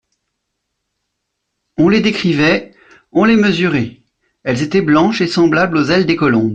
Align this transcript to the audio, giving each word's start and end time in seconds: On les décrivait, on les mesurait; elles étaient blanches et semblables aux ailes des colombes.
On 1.77 1.87
les 1.87 2.01
décrivait, 2.01 2.73
on 3.11 3.23
les 3.23 3.35
mesurait; 3.35 4.01
elles 4.41 4.63
étaient 4.63 4.81
blanches 4.81 5.21
et 5.21 5.27
semblables 5.27 5.77
aux 5.77 5.91
ailes 5.91 6.07
des 6.07 6.15
colombes. 6.15 6.49